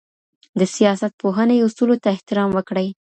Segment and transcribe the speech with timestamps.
[0.59, 2.87] د سياست پوهني اصولو ته احترام وکړئ.